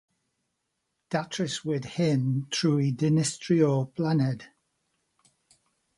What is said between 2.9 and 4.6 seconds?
ddinistrio'r blaned.